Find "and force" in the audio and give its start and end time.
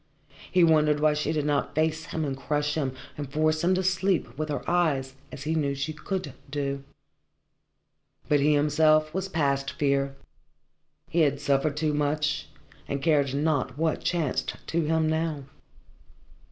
3.19-3.63